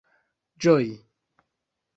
ĝoji 0.65 0.89